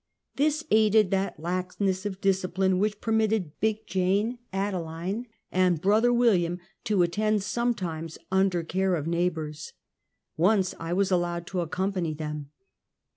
[0.35, 7.03] This aided that laxness of discipline which permitted Big Jane, Adaline and brother William to
[7.03, 9.73] attend some times, under care of neighbors.
[10.37, 12.49] Once I was allowed to accompany them.